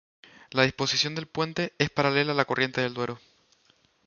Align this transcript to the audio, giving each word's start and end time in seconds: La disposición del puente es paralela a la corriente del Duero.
La 0.49 0.63
disposición 0.63 1.13
del 1.13 1.27
puente 1.27 1.73
es 1.77 1.91
paralela 1.91 2.31
a 2.31 2.35
la 2.35 2.45
corriente 2.45 2.81
del 2.81 2.95
Duero. 2.95 3.19